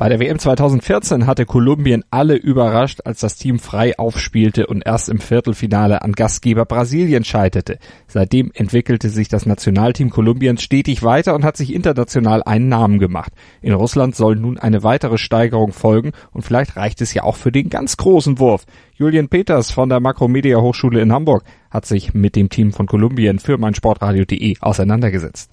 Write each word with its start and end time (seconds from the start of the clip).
Bei 0.00 0.08
der 0.08 0.18
WM 0.18 0.38
2014 0.38 1.26
hatte 1.26 1.44
Kolumbien 1.44 2.04
alle 2.10 2.34
überrascht, 2.34 3.02
als 3.04 3.20
das 3.20 3.36
Team 3.36 3.58
frei 3.58 3.98
aufspielte 3.98 4.66
und 4.66 4.80
erst 4.86 5.10
im 5.10 5.18
Viertelfinale 5.18 6.00
an 6.00 6.12
Gastgeber 6.12 6.64
Brasilien 6.64 7.22
scheiterte. 7.22 7.78
Seitdem 8.06 8.50
entwickelte 8.54 9.10
sich 9.10 9.28
das 9.28 9.44
Nationalteam 9.44 10.08
Kolumbiens 10.08 10.62
stetig 10.62 11.02
weiter 11.02 11.34
und 11.34 11.44
hat 11.44 11.58
sich 11.58 11.74
international 11.74 12.42
einen 12.42 12.70
Namen 12.70 12.98
gemacht. 12.98 13.30
In 13.60 13.74
Russland 13.74 14.16
soll 14.16 14.36
nun 14.36 14.56
eine 14.56 14.82
weitere 14.82 15.18
Steigerung 15.18 15.74
folgen 15.74 16.12
und 16.32 16.46
vielleicht 16.46 16.76
reicht 16.76 17.02
es 17.02 17.12
ja 17.12 17.24
auch 17.24 17.36
für 17.36 17.52
den 17.52 17.68
ganz 17.68 17.98
großen 17.98 18.38
Wurf. 18.38 18.64
Julian 18.94 19.28
Peters 19.28 19.70
von 19.70 19.90
der 19.90 20.00
Makromedia 20.00 20.62
Hochschule 20.62 21.02
in 21.02 21.12
Hamburg 21.12 21.44
hat 21.70 21.84
sich 21.84 22.14
mit 22.14 22.36
dem 22.36 22.48
Team 22.48 22.72
von 22.72 22.86
Kolumbien 22.86 23.38
für 23.38 23.58
meinsportradio.de 23.58 24.56
auseinandergesetzt. 24.62 25.50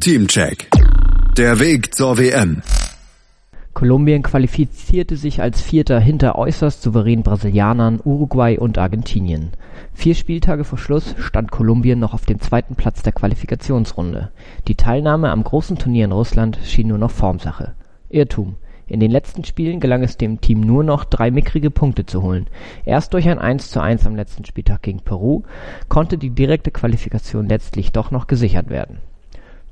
Teamcheck. 0.00 0.68
Der 1.38 1.58
Weg 1.60 1.94
zur 1.94 2.18
WM. 2.18 2.60
Kolumbien 3.76 4.22
qualifizierte 4.22 5.18
sich 5.18 5.42
als 5.42 5.60
Vierter 5.60 6.00
hinter 6.00 6.38
äußerst 6.38 6.80
souveränen 6.80 7.22
Brasilianern, 7.22 8.00
Uruguay 8.02 8.56
und 8.56 8.78
Argentinien. 8.78 9.50
Vier 9.92 10.14
Spieltage 10.14 10.64
vor 10.64 10.78
Schluss 10.78 11.14
stand 11.18 11.50
Kolumbien 11.50 11.98
noch 11.98 12.14
auf 12.14 12.24
dem 12.24 12.40
zweiten 12.40 12.74
Platz 12.74 13.02
der 13.02 13.12
Qualifikationsrunde. 13.12 14.30
Die 14.66 14.76
Teilnahme 14.76 15.30
am 15.30 15.44
großen 15.44 15.76
Turnier 15.76 16.06
in 16.06 16.12
Russland 16.12 16.58
schien 16.64 16.88
nur 16.88 16.96
noch 16.96 17.10
Formsache. 17.10 17.74
Irrtum. 18.08 18.56
In 18.86 18.98
den 18.98 19.10
letzten 19.10 19.44
Spielen 19.44 19.78
gelang 19.78 20.02
es 20.02 20.16
dem 20.16 20.40
Team 20.40 20.62
nur 20.62 20.82
noch, 20.82 21.04
drei 21.04 21.30
mickrige 21.30 21.70
Punkte 21.70 22.06
zu 22.06 22.22
holen. 22.22 22.46
Erst 22.86 23.12
durch 23.12 23.28
ein 23.28 23.38
1:1 23.38 24.06
am 24.06 24.16
letzten 24.16 24.46
Spieltag 24.46 24.80
gegen 24.80 25.00
Peru 25.00 25.42
konnte 25.90 26.16
die 26.16 26.30
direkte 26.30 26.70
Qualifikation 26.70 27.46
letztlich 27.46 27.92
doch 27.92 28.10
noch 28.10 28.26
gesichert 28.26 28.70
werden. 28.70 29.00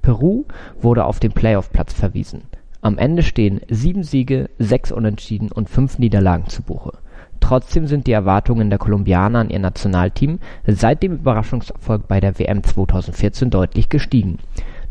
Peru 0.02 0.44
wurde 0.78 1.06
auf 1.06 1.20
den 1.20 1.32
Playoff-Platz 1.32 1.94
verwiesen. 1.94 2.42
Am 2.84 2.98
Ende 2.98 3.22
stehen 3.22 3.62
sieben 3.70 4.02
Siege, 4.02 4.50
sechs 4.58 4.92
Unentschieden 4.92 5.50
und 5.50 5.70
fünf 5.70 5.98
Niederlagen 5.98 6.48
zu 6.48 6.62
Buche. 6.62 6.92
Trotzdem 7.40 7.86
sind 7.86 8.06
die 8.06 8.12
Erwartungen 8.12 8.68
der 8.68 8.78
Kolumbianer 8.78 9.38
an 9.38 9.48
ihr 9.48 9.58
Nationalteam 9.58 10.38
seit 10.66 11.02
dem 11.02 11.14
Überraschungserfolg 11.14 12.06
bei 12.08 12.20
der 12.20 12.38
WM 12.38 12.62
2014 12.62 13.48
deutlich 13.48 13.88
gestiegen. 13.88 14.38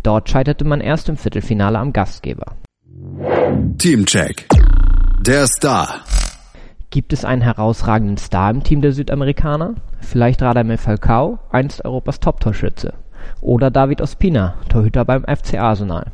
Dort 0.02 0.28
scheiterte 0.28 0.66
man 0.66 0.82
erst 0.82 1.08
im 1.08 1.18
Viertelfinale 1.18 1.78
am 1.78 1.94
Gastgeber. 1.94 2.56
Teamcheck. 3.78 4.48
Der 5.22 5.46
Star. 5.46 6.00
Gibt 6.90 7.14
es 7.14 7.24
einen 7.24 7.44
herausragenden 7.44 8.18
Star 8.18 8.50
im 8.50 8.64
Team 8.64 8.82
der 8.82 8.94
Südamerikaner? 8.94 9.76
Vielleicht 10.00 10.42
Radamel 10.42 10.78
Falcao, 10.78 11.38
einst 11.52 11.86
Europas 11.86 12.20
Top-Torschütze. 12.20 12.96
Oder 13.40 13.70
David 13.70 14.02
Ospina, 14.02 14.56
Torhüter 14.68 15.06
beim 15.06 15.24
FC 15.26 15.60
Arsenal. 15.60 16.12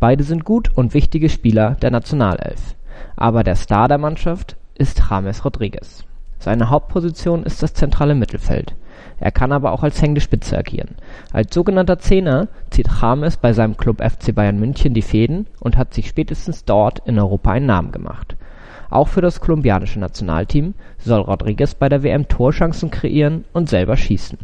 Beide 0.00 0.24
sind 0.24 0.44
gut 0.44 0.70
und 0.74 0.94
wichtige 0.94 1.28
Spieler 1.28 1.76
der 1.82 1.90
Nationalelf. 1.90 2.74
Aber 3.16 3.44
der 3.44 3.56
Star 3.56 3.88
der 3.88 3.98
Mannschaft 3.98 4.56
ist 4.74 5.02
James 5.10 5.44
Rodriguez. 5.44 6.04
Seine 6.38 6.70
Hauptposition 6.70 7.44
ist 7.44 7.62
das 7.62 7.74
zentrale 7.74 8.14
Mittelfeld. 8.14 8.74
Er 9.18 9.30
kann 9.30 9.52
aber 9.52 9.72
auch 9.72 9.82
als 9.82 10.02
hängende 10.02 10.20
Spitze 10.20 10.58
agieren. 10.58 10.96
Als 11.32 11.54
sogenannter 11.54 11.98
Zehner 11.98 12.48
zieht 12.70 12.88
James 13.00 13.36
bei 13.36 13.52
seinem 13.52 13.76
Club 13.76 14.02
FC 14.02 14.34
Bayern 14.34 14.58
München 14.58 14.94
die 14.94 15.02
Fäden 15.02 15.46
und 15.60 15.76
hat 15.76 15.94
sich 15.94 16.08
spätestens 16.08 16.64
dort 16.64 17.00
in 17.06 17.18
Europa 17.18 17.52
einen 17.52 17.66
Namen 17.66 17.92
gemacht. 17.92 18.36
Auch 18.90 19.08
für 19.08 19.20
das 19.20 19.40
kolumbianische 19.40 19.98
Nationalteam 19.98 20.74
soll 20.98 21.20
Rodriguez 21.20 21.74
bei 21.74 21.88
der 21.88 22.02
WM 22.02 22.28
Torchancen 22.28 22.90
kreieren 22.90 23.44
und 23.52 23.68
selber 23.68 23.96
schießen 23.96 24.38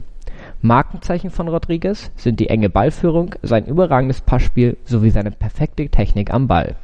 Markenzeichen 0.63 1.31
von 1.31 1.49
Rodriguez 1.49 2.11
sind 2.17 2.39
die 2.39 2.51
enge 2.51 2.69
Ballführung, 2.69 3.35
sein 3.43 3.65
überragendes 3.65 4.21
Passspiel 4.21 4.77
sowie 4.85 5.11
seine 5.11 5.31
perfekte 5.31 5.89
Technik 5.89 6.33
am 6.33 6.49
Ball. 6.49 6.77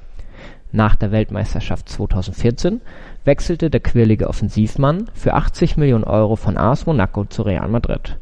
Nach 0.72 0.96
der 0.96 1.12
Weltmeisterschaft 1.12 1.88
2014 1.88 2.80
wechselte 3.24 3.68
der 3.68 3.80
quirlige 3.80 4.28
Offensivmann 4.28 5.10
für 5.12 5.34
80 5.34 5.76
Millionen 5.76 6.04
Euro 6.04 6.36
von 6.36 6.56
AS 6.56 6.86
Monaco 6.86 7.24
zu 7.26 7.42
Real 7.42 7.68
Madrid. 7.68 8.16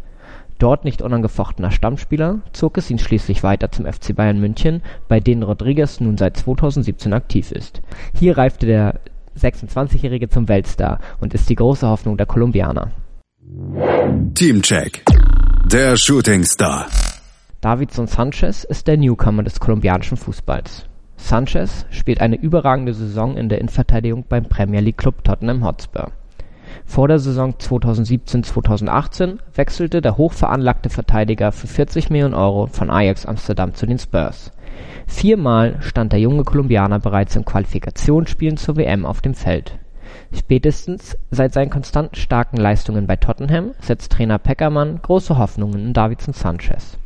Dort 0.58 0.84
nicht 0.84 1.02
unangefochtener 1.02 1.70
Stammspieler, 1.70 2.40
zog 2.52 2.78
es 2.78 2.90
ihn 2.90 2.98
schließlich 2.98 3.42
weiter 3.42 3.70
zum 3.70 3.86
FC 3.86 4.14
Bayern 4.14 4.40
München, 4.40 4.82
bei 5.08 5.20
denen 5.20 5.42
Rodriguez 5.42 6.00
nun 6.00 6.16
seit 6.16 6.36
2017 6.36 7.12
aktiv 7.12 7.52
ist. 7.52 7.80
Hier 8.12 8.38
reifte 8.38 8.66
der 8.66 9.00
26-Jährige 9.38 10.28
zum 10.28 10.48
Weltstar 10.48 10.98
und 11.20 11.34
ist 11.34 11.48
die 11.48 11.56
große 11.56 11.88
Hoffnung 11.88 12.16
der 12.16 12.26
Kolumbianer. 12.26 12.90
Teamcheck. 14.34 15.04
Der 15.74 15.96
Shooting 15.96 16.44
Star. 16.44 16.86
Davidson 17.60 18.06
Sanchez 18.06 18.62
ist 18.62 18.86
der 18.86 18.96
Newcomer 18.96 19.42
des 19.42 19.58
kolumbianischen 19.58 20.16
Fußballs. 20.16 20.86
Sanchez 21.16 21.84
spielt 21.90 22.20
eine 22.20 22.36
überragende 22.36 22.94
Saison 22.94 23.36
in 23.36 23.48
der 23.48 23.58
Innenverteidigung 23.58 24.24
beim 24.28 24.44
Premier 24.44 24.78
League 24.78 24.98
Club 24.98 25.24
Tottenham 25.24 25.66
Hotspur. 25.66 26.12
Vor 26.84 27.08
der 27.08 27.18
Saison 27.18 27.54
2017/2018 27.58 29.40
wechselte 29.56 30.00
der 30.00 30.16
hochveranlagte 30.16 30.90
Verteidiger 30.90 31.50
für 31.50 31.66
40 31.66 32.08
Millionen 32.08 32.34
Euro 32.34 32.68
von 32.68 32.88
Ajax 32.88 33.26
Amsterdam 33.26 33.74
zu 33.74 33.84
den 33.84 33.98
Spurs. 33.98 34.52
Viermal 35.08 35.78
stand 35.80 36.12
der 36.12 36.20
junge 36.20 36.44
Kolumbianer 36.44 37.00
bereits 37.00 37.34
in 37.34 37.44
Qualifikationsspielen 37.44 38.58
zur 38.58 38.76
WM 38.76 39.04
auf 39.04 39.22
dem 39.22 39.34
Feld 39.34 39.76
Spätestens 40.32 41.16
seit 41.30 41.52
seinen 41.52 41.70
konstant 41.70 42.16
starken 42.16 42.56
Leistungen 42.56 43.06
bei 43.06 43.16
Tottenham 43.16 43.72
setzt 43.80 44.12
Trainer 44.12 44.38
Peckermann 44.38 45.00
große 45.02 45.38
Hoffnungen 45.38 45.86
in 45.86 45.92
Davinson 45.92 46.34
Sanchez. 46.34 46.98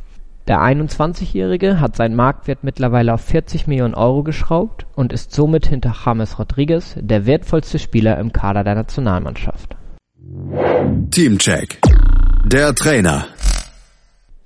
Der 0.47 0.61
21-Jährige 0.61 1.79
hat 1.79 1.95
seinen 1.95 2.15
Marktwert 2.15 2.63
mittlerweile 2.63 3.13
auf 3.13 3.21
40 3.21 3.67
Millionen 3.67 3.93
Euro 3.93 4.23
geschraubt 4.23 4.87
und 4.95 5.13
ist 5.13 5.31
somit 5.31 5.67
hinter 5.67 5.95
James 6.03 6.39
Rodriguez 6.39 6.95
der 6.99 7.25
wertvollste 7.27 7.77
Spieler 7.77 8.17
im 8.17 8.33
Kader 8.33 8.63
der 8.63 8.75
Nationalmannschaft. 8.75 9.75
Teamcheck. 11.11 11.79
Der 12.45 12.73
Trainer. 12.73 13.25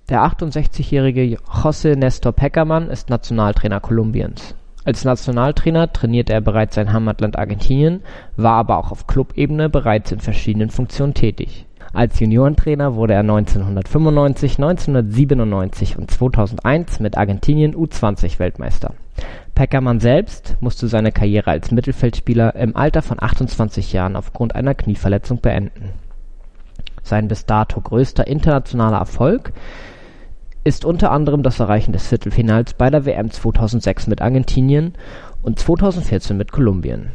Der 0.09 0.25
68-jährige 0.25 1.37
José 1.37 1.95
Nestor 1.95 2.33
Peckermann 2.33 2.89
ist 2.89 3.09
Nationaltrainer 3.09 3.79
Kolumbiens 3.79 4.55
als 4.85 5.05
Nationaltrainer 5.05 5.93
trainierte 5.93 6.33
er 6.33 6.41
bereits 6.41 6.75
sein 6.75 6.91
Heimatland 6.91 7.37
Argentinien, 7.37 8.01
war 8.35 8.55
aber 8.55 8.77
auch 8.77 8.91
auf 8.91 9.07
Clubebene 9.07 9.69
bereits 9.69 10.11
in 10.11 10.19
verschiedenen 10.19 10.69
Funktionen 10.69 11.13
tätig. 11.13 11.65
Als 11.93 12.19
Juniorentrainer 12.19 12.95
wurde 12.95 13.13
er 13.13 13.19
1995, 13.19 14.57
1997 14.57 15.97
und 15.97 16.09
2001 16.09 16.99
mit 16.99 17.17
Argentinien 17.17 17.75
U20-Weltmeister. 17.75 18.93
Peckermann 19.53 19.99
selbst 19.99 20.57
musste 20.59 20.87
seine 20.87 21.11
Karriere 21.11 21.51
als 21.51 21.71
Mittelfeldspieler 21.71 22.55
im 22.55 22.75
Alter 22.75 23.03
von 23.03 23.21
28 23.21 23.93
Jahren 23.93 24.15
aufgrund 24.15 24.55
einer 24.55 24.73
Knieverletzung 24.73 25.39
beenden. 25.39 25.91
Sein 27.03 27.27
bis 27.27 27.45
dato 27.45 27.79
größter 27.79 28.25
internationaler 28.25 28.97
Erfolg 28.97 29.53
ist 30.63 30.85
unter 30.85 31.11
anderem 31.11 31.43
das 31.43 31.59
Erreichen 31.59 31.91
des 31.91 32.07
Viertelfinals 32.07 32.73
bei 32.73 32.89
der 32.89 33.05
WM 33.05 33.29
2006 33.29 34.07
mit 34.07 34.21
Argentinien 34.21 34.93
und 35.41 35.59
2014 35.59 36.37
mit 36.37 36.51
Kolumbien. 36.51 37.11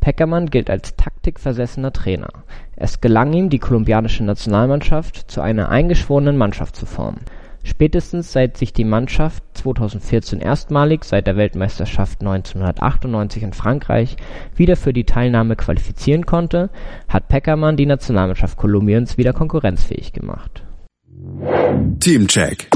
Peckermann 0.00 0.50
gilt 0.50 0.68
als 0.68 0.96
taktikversessener 0.96 1.92
Trainer. 1.92 2.30
Es 2.74 3.00
gelang 3.00 3.32
ihm, 3.34 3.50
die 3.50 3.60
kolumbianische 3.60 4.24
Nationalmannschaft 4.24 5.30
zu 5.30 5.40
einer 5.40 5.68
eingeschworenen 5.68 6.36
Mannschaft 6.36 6.74
zu 6.74 6.86
formen. 6.86 7.20
Spätestens 7.62 8.32
seit 8.32 8.56
sich 8.56 8.72
die 8.72 8.84
Mannschaft 8.84 9.44
2014 9.54 10.40
erstmalig 10.40 11.04
seit 11.04 11.28
der 11.28 11.36
Weltmeisterschaft 11.36 12.20
1998 12.20 13.44
in 13.44 13.52
Frankreich 13.52 14.16
wieder 14.56 14.74
für 14.74 14.92
die 14.92 15.04
Teilnahme 15.04 15.54
qualifizieren 15.54 16.26
konnte, 16.26 16.70
hat 17.06 17.28
Peckermann 17.28 17.76
die 17.76 17.86
Nationalmannschaft 17.86 18.56
Kolumbiens 18.56 19.16
wieder 19.16 19.32
konkurrenzfähig 19.32 20.12
gemacht 20.12 20.64
Teamcheck. 21.82 22.68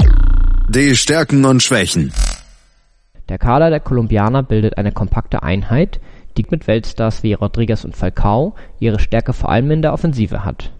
Die 0.69 0.95
Stärken 0.95 1.45
und 1.45 1.63
Schwächen. 1.63 2.11
Der 3.29 3.37
Kader 3.37 3.69
der 3.69 3.79
Kolumbianer 3.79 4.43
bildet 4.43 4.77
eine 4.77 4.91
kompakte 4.91 5.43
Einheit, 5.43 6.01
die 6.35 6.45
mit 6.49 6.67
Weltstars 6.67 7.23
wie 7.23 7.33
Rodriguez 7.33 7.85
und 7.85 7.95
Falcao 7.95 8.55
ihre 8.79 8.99
Stärke 8.99 9.31
vor 9.31 9.49
allem 9.49 9.71
in 9.71 9.81
der 9.81 9.93
Offensive 9.93 10.43
hat. 10.43 10.73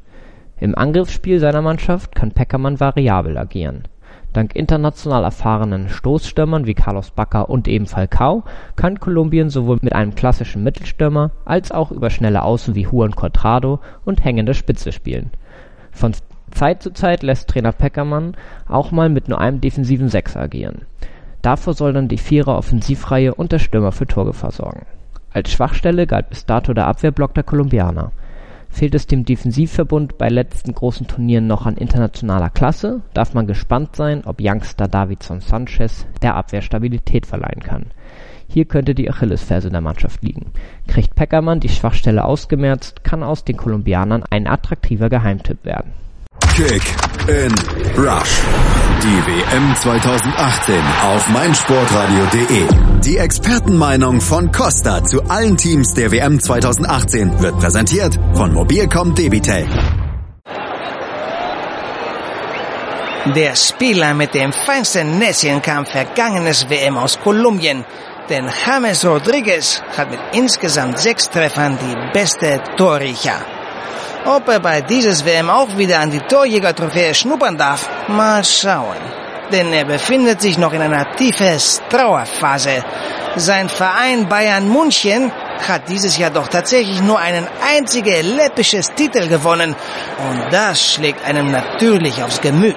Im 0.60 0.78
Angriffsspiel 0.78 1.40
seiner 1.40 1.62
Mannschaft 1.62 2.16
kann 2.16 2.32
Peckermann 2.32 2.80
variabel 2.80 3.38
agieren. 3.38 3.84
Dank 4.34 4.56
international 4.56 5.24
erfahrenen 5.24 5.88
Stoßstürmern 5.88 6.66
wie 6.66 6.74
Carlos 6.74 7.12
Bacca 7.12 7.42
und 7.42 7.68
eben 7.68 7.86
Falcao 7.86 8.44
kann 8.76 9.00
Kolumbien 9.00 9.50
sowohl 9.50 9.80
mit 9.82 9.94
einem 9.94 10.16
klassischen 10.16 10.64
Mittelstürmer 10.64 11.32
als 11.46 11.72
auch 11.72 11.92
über 11.92 12.10
schnelle 12.10 12.44
Außen 12.44 12.76
wie 12.76 12.84
Juan 12.84 13.16
Cuadrado 13.16 13.80
und 14.04 14.24
hängende 14.24 14.54
Spitze 14.54 14.92
spielen. 14.92 15.32
Von 15.92 16.14
Zeit 16.52 16.82
zu 16.82 16.92
Zeit 16.92 17.24
lässt 17.24 17.50
Trainer 17.50 17.72
Peckermann 17.72 18.36
auch 18.68 18.92
mal 18.92 19.10
mit 19.10 19.28
nur 19.28 19.40
einem 19.40 19.62
defensiven 19.62 20.10
Sechser 20.10 20.42
agieren. 20.42 20.84
Davor 21.42 21.74
soll 21.74 21.94
dann 21.94 22.08
die 22.08 22.18
Vierer-Offensivreihe 22.18 23.34
und 23.34 23.52
der 23.52 23.60
Stürmer 23.60 23.92
für 23.92 24.08
Torgefahr 24.08 24.52
sorgen. 24.52 24.86
Als 25.32 25.52
Schwachstelle 25.52 26.08
galt 26.08 26.30
bis 26.30 26.46
dato 26.46 26.74
der 26.74 26.88
Abwehrblock 26.88 27.34
der 27.34 27.44
Kolumbianer. 27.44 28.12
Fehlt 28.70 28.96
es 28.96 29.08
dem 29.08 29.24
Defensivverbund 29.24 30.18
bei 30.18 30.30
letzten 30.30 30.74
großen 30.74 31.08
Turnieren 31.08 31.48
noch 31.48 31.66
an 31.66 31.78
internationaler 31.78 32.50
Klasse, 32.50 33.02
darf 33.14 33.34
man 33.34 33.48
gespannt 33.48 33.96
sein, 33.96 34.24
ob 34.26 34.42
Youngster 34.42 34.88
Davidson 34.88 35.40
Sanchez 35.40 36.06
der 36.22 36.36
Abwehr 36.36 36.62
Stabilität 36.62 37.26
verleihen 37.26 37.62
kann. 37.62 37.86
Hier 38.50 38.66
könnte 38.66 38.96
die 38.96 39.10
Achillesferse 39.10 39.70
der 39.70 39.82
Mannschaft 39.82 40.24
liegen. 40.24 40.52
Kriegt 40.88 41.16
Peckermann 41.16 41.60
die 41.60 41.70
Schwachstelle 41.70 42.26
ausgemerzt, 42.26 43.04
kann 43.04 43.24
aus 43.24 43.44
den 43.44 43.58
Kolumbianern 43.58 44.24
ein 44.30 44.48
attraktiver 44.48 45.10
Geheimtipp 45.10 45.66
werden. 45.66 45.92
Kick 46.57 46.81
in 47.27 47.54
Rush. 47.95 48.42
Die 49.04 49.19
WM 49.27 49.75
2018 49.75 50.75
auf 51.04 51.30
meinsportradio.de. 51.30 52.65
Die 53.06 53.18
Expertenmeinung 53.18 54.19
von 54.19 54.51
Costa 54.51 55.04
zu 55.04 55.21
allen 55.30 55.56
Teams 55.56 55.94
der 55.94 56.12
WM 56.12 56.39
2018 56.39 57.39
wird 57.42 57.59
präsentiert 57.59 58.18
von 58.33 58.56
Mobilcom 58.56 59.13
Debitel. 59.13 59.68
Der 63.36 63.56
Spieler 63.56 64.15
mit 64.15 64.33
dem 64.33 64.51
feinsten 64.51 65.19
Näschen 65.19 65.62
kam 65.62 65.86
vergangenes 65.86 66.68
WM 66.71 66.98
aus 66.98 67.19
Kolumbien. 67.19 67.86
Denn 68.30 68.50
James 68.65 69.06
Rodriguez 69.06 69.83
hat 69.95 70.09
mit 70.09 70.19
insgesamt 70.33 70.98
sechs 70.98 71.30
Treffern 71.30 71.77
die 71.77 72.13
beste 72.13 72.59
Torriecher. 72.77 73.56
Ob 74.30 74.50
er 74.50 74.60
bei 74.60 74.82
dieses 74.82 75.24
WM 75.24 75.50
auch 75.50 75.78
wieder 75.78 76.00
an 76.00 76.12
die 76.12 76.20
Torjäger-Trophäe 76.20 77.14
schnuppern 77.14 77.58
darf, 77.58 77.90
mal 78.10 78.44
schauen. 78.44 78.98
Denn 79.54 79.72
er 79.72 79.86
befindet 79.86 80.42
sich 80.42 80.58
noch 80.58 80.74
in 80.74 80.82
einer 80.82 81.16
tiefen 81.16 81.58
Trauerphase. 81.90 82.84
Sein 83.38 83.70
Verein 83.70 84.28
Bayern 84.28 84.68
München 84.68 85.32
hat 85.66 85.88
dieses 85.88 86.18
Jahr 86.18 86.32
doch 86.32 86.50
tatsächlich 86.50 87.02
nur 87.02 87.20
einen 87.20 87.48
einzigen 87.74 88.36
läppisches 88.36 88.94
Titel 88.96 89.30
gewonnen. 89.30 89.74
Und 90.30 90.52
das 90.52 90.94
schlägt 90.94 91.24
einem 91.24 91.50
natürlich 91.50 92.22
aufs 92.22 92.42
Gemüt. 92.42 92.76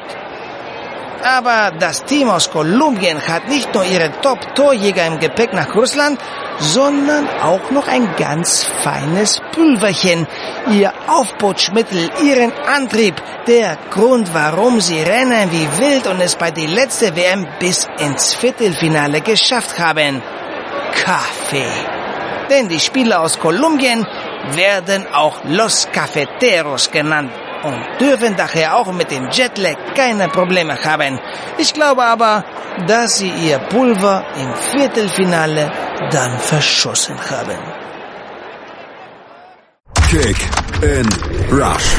Aber 1.22 1.72
das 1.78 2.04
Team 2.04 2.30
aus 2.30 2.50
Kolumbien 2.50 3.20
hat 3.26 3.48
nicht 3.48 3.74
nur 3.74 3.84
ihre 3.84 4.10
Top-Torjäger 4.22 5.06
im 5.06 5.18
Gepäck 5.18 5.52
nach 5.52 5.74
Russland, 5.74 6.18
sondern 6.58 7.28
auch 7.42 7.70
noch 7.70 7.88
ein 7.88 8.08
ganz 8.16 8.64
feines 8.64 9.40
Pulverchen. 9.52 10.26
Ihr 10.70 10.92
Aufputschmittel, 11.08 12.10
ihren 12.24 12.52
Antrieb, 12.52 13.16
der 13.46 13.76
Grund, 13.90 14.32
warum 14.32 14.80
sie 14.80 15.02
rennen 15.02 15.50
wie 15.50 15.68
wild 15.78 16.06
und 16.06 16.20
es 16.20 16.36
bei 16.36 16.50
der 16.50 16.68
letzten 16.68 17.14
WM 17.16 17.46
bis 17.58 17.86
ins 17.98 18.34
Viertelfinale 18.34 19.20
geschafft 19.20 19.78
haben. 19.78 20.22
Kaffee. 20.92 21.64
Denn 22.48 22.68
die 22.68 22.80
Spieler 22.80 23.20
aus 23.20 23.38
Kolumbien 23.38 24.06
werden 24.52 25.06
auch 25.12 25.44
Los 25.44 25.86
Cafeteros 25.92 26.90
genannt 26.90 27.30
und 27.62 28.00
dürfen 28.00 28.36
daher 28.36 28.76
auch 28.76 28.92
mit 28.92 29.10
dem 29.10 29.28
Jetlag 29.30 29.76
keine 29.94 30.28
Probleme 30.28 30.76
haben. 30.84 31.18
Ich 31.58 31.72
glaube 31.72 32.04
aber, 32.04 32.44
dass 32.86 33.18
sie 33.18 33.30
ihr 33.30 33.58
Pulver 33.58 34.24
im 34.36 34.54
Viertelfinale 34.54 35.70
dann 36.10 36.38
verschossen 36.38 37.16
haben. 37.30 37.58
Kick 40.10 40.36
in 40.82 41.08
Rush. 41.52 41.96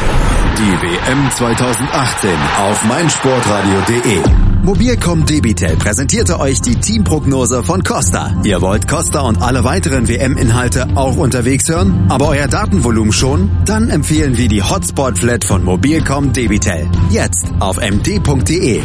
Die 0.58 0.82
WM 0.82 1.32
2018 1.32 2.30
auf 2.60 2.84
meinsportradio.de. 2.84 4.51
Mobilcom 4.64 5.26
Debitel 5.26 5.76
präsentierte 5.76 6.40
euch 6.40 6.62
die 6.62 6.76
Teamprognose 6.76 7.64
von 7.64 7.84
Costa. 7.84 8.40
Ihr 8.44 8.62
wollt 8.62 8.88
Costa 8.88 9.22
und 9.22 9.42
alle 9.42 9.64
weiteren 9.64 10.08
WM-Inhalte 10.08 10.88
auch 10.96 11.18
unterwegs 11.18 11.68
hören, 11.68 12.06
aber 12.10 12.28
euer 12.28 12.48
Datenvolumen 12.48 13.12
schon? 13.12 13.50
Dann 13.66 13.90
empfehlen 13.90 14.38
wir 14.38 14.48
die 14.48 14.62
Hotspot 14.62 15.18
Flat 15.18 15.46
von 15.46 15.64
Mobilcom 15.64 16.32
Debitel. 16.32 16.88
Jetzt 17.10 17.52
auf 17.60 17.78
md.de. 17.78 18.82